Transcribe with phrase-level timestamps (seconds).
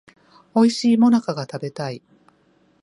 [0.55, 2.01] おいしい最中が食べたい